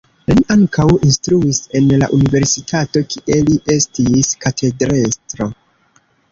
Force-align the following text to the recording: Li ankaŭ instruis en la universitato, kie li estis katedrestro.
Li 0.29 0.43
ankaŭ 0.53 0.85
instruis 1.07 1.59
en 1.81 1.91
la 2.05 2.09
universitato, 2.19 3.05
kie 3.13 3.39
li 3.53 3.61
estis 3.77 4.33
katedrestro. 4.47 5.53